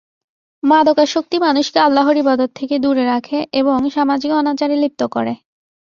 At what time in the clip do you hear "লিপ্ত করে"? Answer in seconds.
4.75-5.33